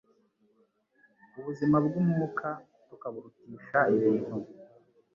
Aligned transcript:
ubuzima 1.39 1.77
bw'umwuka, 1.85 2.49
tukaburutisha 2.87 3.79
ibintu 3.95 4.35